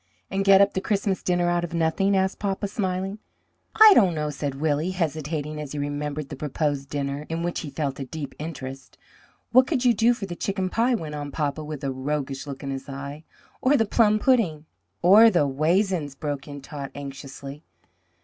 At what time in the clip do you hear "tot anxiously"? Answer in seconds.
16.61-17.63